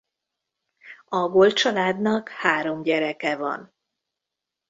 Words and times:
A 1.05 1.17
Gold 1.29 1.53
családnak 1.53 2.29
három 2.29 2.83
gyereke 2.83 3.35
van. 3.35 3.73